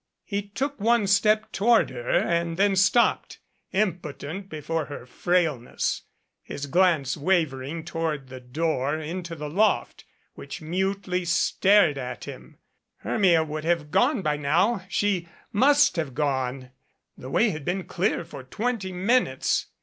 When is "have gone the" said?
15.97-17.29